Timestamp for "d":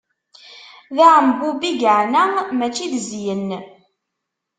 0.95-0.97, 2.91-2.93